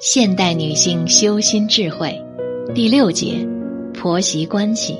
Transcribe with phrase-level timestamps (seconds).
[0.00, 2.18] 现代女性修心智慧，
[2.74, 3.46] 第六节：
[3.92, 4.96] 婆媳关系。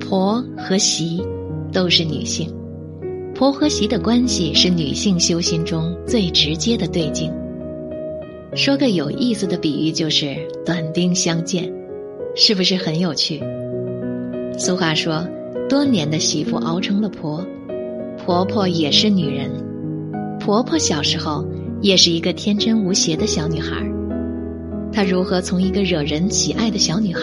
[0.00, 1.22] 婆和媳
[1.70, 2.50] 都是女性，
[3.34, 7.30] 婆和媳的关系是女性修心中最直接的对境。
[8.54, 10.34] 说个有意思的比喻，就是
[10.64, 11.70] 短兵相见，
[12.34, 13.42] 是不是很有趣？
[14.56, 15.22] 俗话说，
[15.68, 17.46] 多年的媳妇熬成了婆，
[18.24, 19.50] 婆婆也是女人，
[20.40, 21.44] 婆婆小时候。
[21.82, 23.76] 也是一个天真无邪的小女孩，
[24.92, 27.20] 她如何从一个惹人喜爱的小女孩，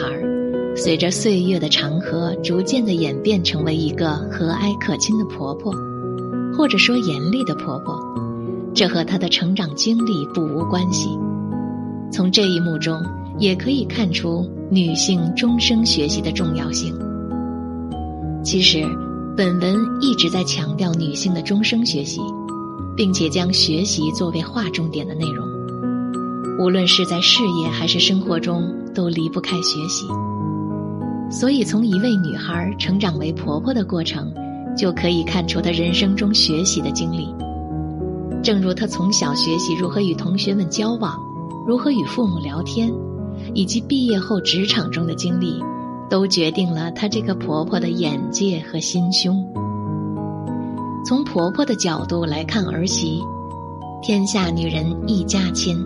[0.75, 5.71] 随着岁月的长河，逐渐的演变成为一个和蔼可亲的婆婆，
[6.57, 7.95] 或者说严厉的婆婆，
[8.73, 11.09] 这和她的成长经历不无关系。
[12.11, 12.99] 从这一幕中，
[13.38, 16.97] 也可以看出女性终生学习的重要性。
[18.44, 18.83] 其实，
[19.35, 22.19] 本文一直在强调女性的终生学习。
[22.97, 25.47] 并且将学习作为划重点的内容，
[26.59, 30.08] 无论是在事业还是生活中，都离不开学习。
[31.30, 34.33] 所以，从一位女孩成长为婆婆的过程，
[34.75, 37.27] 就可以看出她人生中学习的经历。
[38.41, 41.19] 正如她从小学习如何与同学们交往，
[41.67, 42.91] 如何与父母聊天，
[43.53, 45.61] 以及毕业后职场中的经历，
[46.09, 49.45] 都决定了她这个婆婆的眼界和心胸。
[51.08, 53.22] 从婆婆的角度来看儿媳，
[54.03, 55.81] 天下女人一家亲，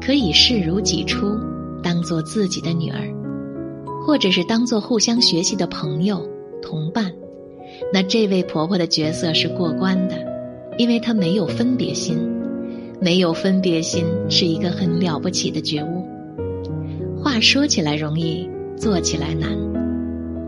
[0.00, 1.38] 可以视如己出，
[1.80, 3.06] 当做自己的女儿，
[4.04, 6.28] 或者是当做互相学习的朋友、
[6.60, 7.12] 同伴。
[7.92, 10.16] 那这位婆婆的角色是过关的，
[10.76, 12.18] 因为她没有分别心，
[13.00, 16.04] 没有分别心是一个很了不起的觉悟。
[17.16, 19.71] 话说起来容易，做起来难。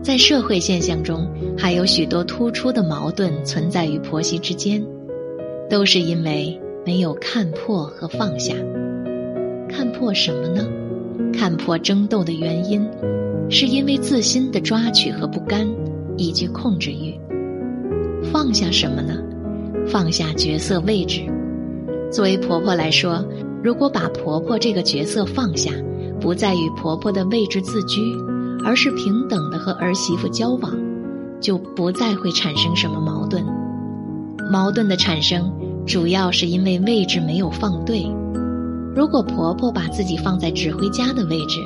[0.05, 4.85] 在社会现象中，还有许多突出的矛盾存在于婆媳之间，
[5.67, 8.53] 都是因为没有看破和放下。
[9.67, 10.69] 看破什么呢？
[11.33, 12.87] 看破争斗的原因，
[13.49, 15.67] 是因为自心的抓取和不甘，
[16.17, 17.19] 以及控制欲。
[18.31, 19.17] 放下什么呢？
[19.87, 21.21] 放下角色位置。
[22.11, 23.25] 作为婆婆来说，
[23.63, 25.71] 如果把婆婆这个角色放下，
[26.21, 27.99] 不再与婆婆的位置自居。
[28.65, 30.73] 而是平等的和儿媳妇交往，
[31.39, 33.45] 就不再会产生什么矛盾。
[34.51, 35.53] 矛盾的产生
[35.85, 38.03] 主要是因为位置没有放对。
[38.95, 41.59] 如果婆婆把自己放在指挥家的位置，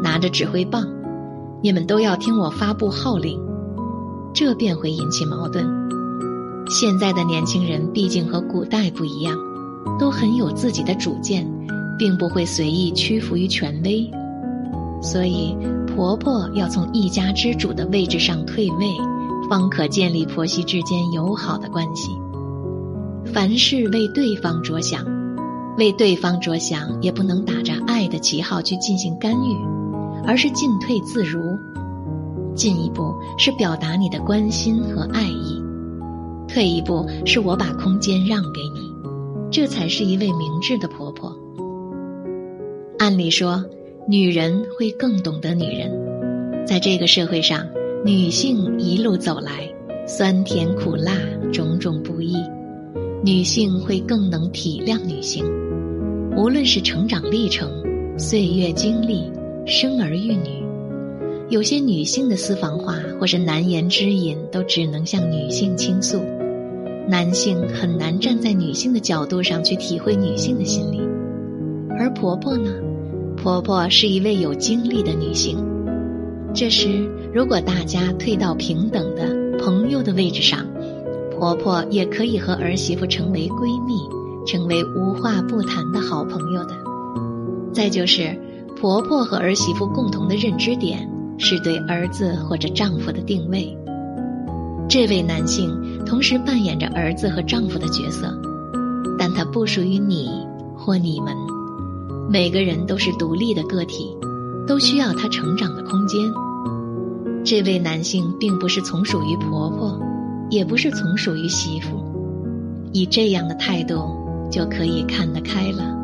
[0.00, 0.86] 拿着指挥棒，
[1.62, 3.40] 你们都要听我发布号令，
[4.32, 5.66] 这便会引起矛盾。
[6.68, 9.36] 现在的年轻人毕竟和古代不一样，
[9.98, 11.44] 都很有自己的主见，
[11.98, 14.08] 并不会随意屈服于权威，
[15.00, 15.56] 所以。
[15.96, 18.86] 婆婆要从一家之主的位置上退位，
[19.48, 22.10] 方可建立婆媳之间友好的关系。
[23.32, 25.02] 凡事为对方着想，
[25.78, 29.56] 为对方着想，也不能打着爱的旗号去进行干预，
[30.26, 31.40] 而是进退自如。
[32.54, 35.62] 进一步是表达你的关心和爱意，
[36.46, 38.92] 退一步是我把空间让给你，
[39.50, 41.34] 这才是一位明智的婆婆。
[42.98, 43.64] 按理说。
[44.08, 45.90] 女人会更懂得女人，
[46.64, 47.66] 在这个社会上，
[48.04, 49.68] 女性一路走来，
[50.06, 51.12] 酸甜苦辣
[51.52, 52.36] 种种不易，
[53.24, 55.44] 女性会更能体谅女性。
[56.36, 57.68] 无论是成长历程、
[58.16, 59.28] 岁月经历、
[59.66, 60.64] 生儿育女，
[61.48, 66.20] 有些女性的私房话或是难言之隐，都只能向女性倾诉。
[67.08, 71.00] 男性很难站在女性的角度上去体会女性的心理，
[71.98, 72.70] 而婆婆呢？
[73.46, 75.56] 婆婆是一位有经历的女性，
[76.52, 80.66] 这时如果大家退到平等的朋友的位置上，
[81.30, 83.94] 婆婆也可以和儿媳妇成为闺蜜，
[84.48, 86.74] 成为无话不谈的好朋友的。
[87.72, 88.36] 再就是，
[88.74, 91.08] 婆婆和儿媳妇共同的认知点
[91.38, 93.78] 是对儿子或者丈夫的定位，
[94.88, 95.70] 这位男性
[96.04, 98.26] 同时扮演着儿子和丈夫的角色，
[99.16, 100.44] 但他不属于你
[100.76, 101.32] 或你们。
[102.28, 104.16] 每个人都是独立的个体，
[104.66, 106.20] 都需要他成长的空间。
[107.44, 109.98] 这位男性并不是从属于婆婆，
[110.50, 112.02] 也不是从属于媳妇，
[112.92, 114.16] 以这样的态度
[114.50, 115.96] 就可以看得开了。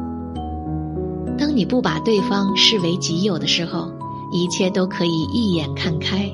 [1.36, 3.90] 当你不把对方视为己有的时候，
[4.32, 6.30] 一切都可以一眼看开，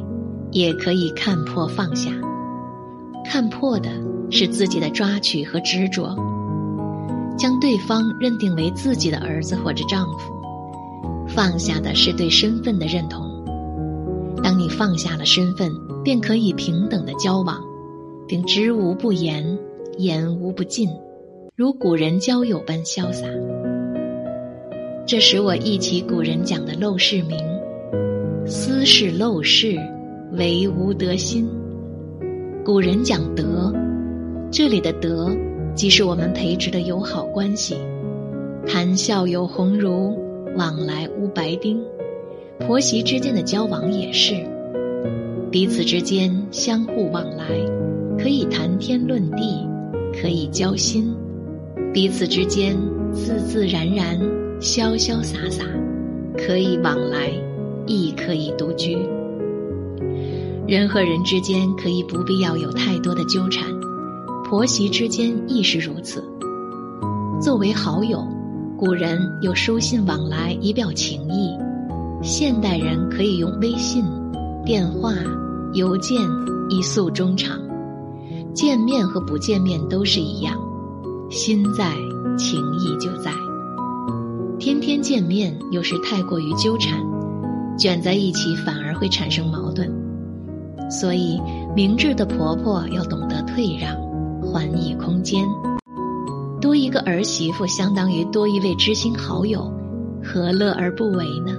[0.51, 2.11] 也可以看破放下。
[3.25, 3.91] 看破的
[4.31, 6.15] 是自己的抓取和执着。
[7.39, 10.35] 将对方认定为自己的儿子或者丈夫，
[11.29, 13.27] 放下的是对身份的认同。
[14.43, 15.71] 当你放下了身份，
[16.03, 17.61] 便可以平等的交往，
[18.27, 19.59] 并知无不言，
[19.99, 20.89] 言无不尽，
[21.55, 23.27] 如古人交友般潇洒。
[25.07, 27.39] 这使我忆起古人讲的陋室铭
[28.47, 29.79] ：“斯是陋室，
[30.33, 31.49] 惟吾德馨。”
[32.65, 33.73] 古人讲德，
[34.51, 35.35] 这里的德，
[35.79, 37.77] 即是我们培植的友好关系。
[38.67, 40.19] 谈笑有鸿儒，
[40.57, 41.81] 往来无白丁。
[42.59, 44.35] 婆媳之间的交往也是，
[45.53, 47.47] 彼此之间相互往来，
[48.19, 49.65] 可以谈天论地，
[50.21, 51.15] 可以交心；
[51.95, 52.77] 彼此之间
[53.13, 54.19] 自自然然、
[54.61, 55.65] 潇潇洒洒，
[56.37, 57.31] 可以往来，
[57.87, 58.99] 亦可以独居。
[60.67, 63.65] 人和人之间可以不必要有太多的纠缠，
[64.49, 66.25] 婆媳之间亦是如此。
[67.39, 68.27] 作为好友，
[68.79, 71.55] 古人有书信往来以表情谊，
[72.23, 74.03] 现代人可以用微信、
[74.65, 75.13] 电话、
[75.75, 76.19] 邮件
[76.71, 77.61] 以诉衷肠。
[78.55, 80.55] 见面和不见面都是一样，
[81.31, 81.93] 心在，
[82.39, 83.31] 情谊就在。
[84.59, 86.99] 天天见面有时太过于纠缠，
[87.79, 89.93] 卷在一起反而会产生矛盾。
[90.91, 91.39] 所以，
[91.77, 93.95] 明智的婆婆要懂得退让，
[94.53, 95.47] 还以空间。
[96.61, 99.73] 多一个儿媳妇，相当于多一位知心好友，
[100.23, 101.53] 何乐而不为呢？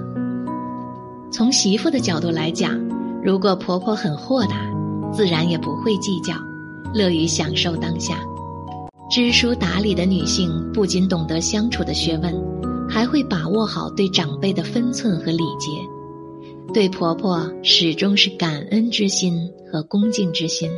[1.32, 2.78] 从媳妇的角度来讲，
[3.22, 4.56] 如果婆婆很豁达，
[5.12, 6.34] 自然也不会计较，
[6.92, 8.18] 乐于享受当下。
[9.10, 12.34] 知书达理的女性，不仅懂得相处的学问，
[12.88, 15.70] 还会把握好对长辈的分寸和礼节。
[16.72, 20.70] 对婆婆始终是感恩之心和恭敬之心。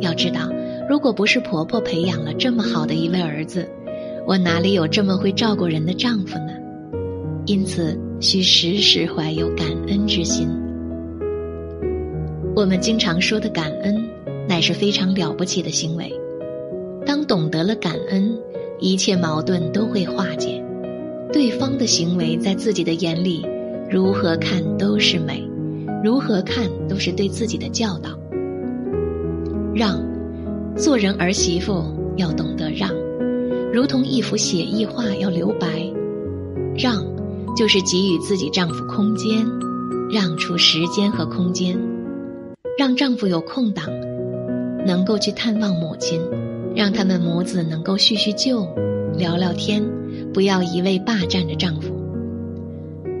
[0.00, 0.48] 要知道，
[0.88, 3.68] 如果不是婆婆培养了这么好的一位儿子，
[4.26, 6.52] 我哪里有这么会照顾人的丈夫呢？
[7.46, 10.48] 因此，需时时怀有感恩之心。
[12.54, 13.96] 我们经常说的感恩，
[14.48, 16.12] 乃是非常了不起的行为。
[17.04, 18.38] 当懂得了感恩，
[18.78, 20.62] 一切矛盾都会化解。
[21.32, 23.44] 对方的行为在自己的眼里。
[23.90, 25.46] 如何看都是美，
[26.02, 28.18] 如何看都是对自己的教导。
[29.74, 30.02] 让，
[30.76, 31.84] 做人儿媳妇
[32.16, 32.90] 要懂得让，
[33.72, 35.68] 如同一幅写意画要留白。
[36.76, 37.04] 让，
[37.56, 39.46] 就是给予自己丈夫空间，
[40.10, 41.78] 让出时间和空间，
[42.76, 43.88] 让丈夫有空档，
[44.84, 46.20] 能够去探望母亲，
[46.74, 48.66] 让他们母子能够叙叙旧，
[49.16, 49.80] 聊聊天，
[50.32, 51.94] 不要一味霸占着丈夫。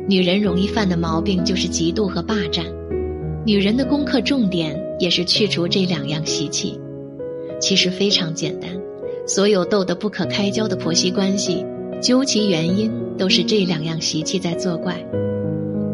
[0.08, 2.66] 女人容易犯的毛病就是嫉妒和霸占，
[3.46, 6.76] 女人的功课重点也是去除这两样习气。
[7.64, 8.68] 其实非常简单，
[9.26, 11.64] 所有斗得不可开交的婆媳关系，
[12.02, 15.02] 究其原因都是这两样习气在作怪。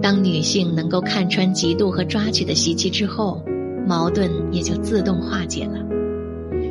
[0.02, 3.40] 当女性能够看穿嫉妒和抓取的习气之后，
[3.86, 5.78] 矛盾也就自动化解了。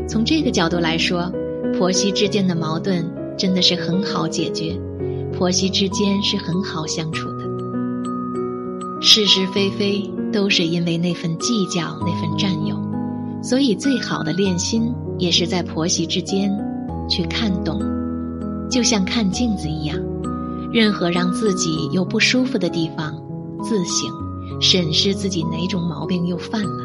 [0.05, 1.31] 从这个角度来说，
[1.77, 4.77] 婆媳之间的矛盾真的是很好解决。
[5.31, 7.45] 婆媳之间是很好相处的，
[8.99, 10.03] 是是非非
[10.33, 12.75] 都是因为那份计较、那份占有，
[13.41, 16.51] 所以最好的练心也是在婆媳之间
[17.09, 17.79] 去看懂，
[18.69, 19.97] 就像看镜子一样，
[20.71, 23.15] 任何让自己有不舒服的地方，
[23.63, 24.09] 自省，
[24.61, 26.83] 审视自己哪种毛病又犯了。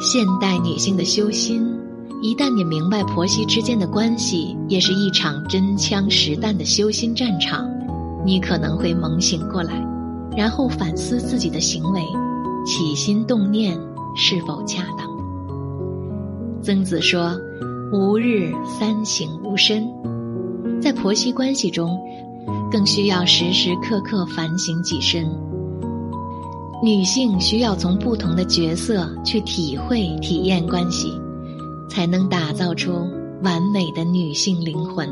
[0.00, 1.66] 现代女性的修心。
[2.22, 7.66] 一旦你明白婆媳之间的关系也是一场真枪实弹的修心战场，
[8.26, 9.82] 你可能会猛醒过来，
[10.36, 12.02] 然后反思自己的行为，
[12.66, 13.74] 起心动念
[14.16, 15.08] 是否恰当。
[16.62, 17.36] 曾子说
[17.92, 19.88] ：“吾日三省吾身。”
[20.80, 21.98] 在婆媳关系中，
[22.70, 25.26] 更需要时时刻刻反省己身。
[26.82, 31.12] 女性需要从不同的角色去体会、体验关系。
[31.90, 32.92] 才能打造出
[33.42, 35.10] 完美的女性灵魂。